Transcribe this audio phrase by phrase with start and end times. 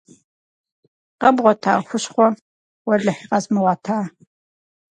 [1.19, 2.27] Къэбгъуэта хущхъуэ?-
[2.87, 3.99] Уэлэхьи, къэзмыгъуэта!